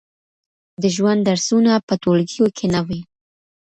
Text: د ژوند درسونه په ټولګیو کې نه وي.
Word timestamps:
د 0.81 0.83
ژوند 0.95 1.19
درسونه 1.29 1.71
په 1.87 1.93
ټولګیو 2.03 2.45
کې 2.57 2.65
نه 2.73 2.81
وي. 2.87 3.01